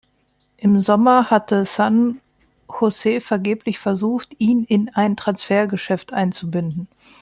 [0.57, 2.21] Im Sommer hatte San
[2.67, 6.87] Jose vergeblich versucht, ihn in ein Transfergeschäft einzubinden.